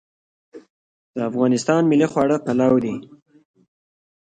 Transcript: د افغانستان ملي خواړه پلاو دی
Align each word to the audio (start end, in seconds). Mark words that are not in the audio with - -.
د 1.15 1.17
افغانستان 1.29 1.81
ملي 1.91 2.07
خواړه 2.11 2.37
پلاو 2.45 2.75
دی 2.83 2.95